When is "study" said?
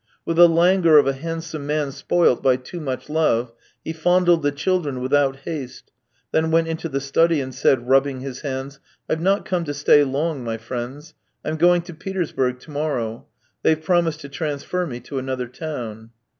6.99-7.39